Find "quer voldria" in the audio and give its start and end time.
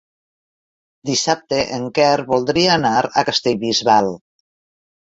1.99-2.73